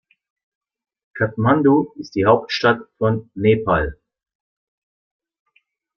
[1.15, 3.99] Kathmandu ist die Hauptstadt von Nepal.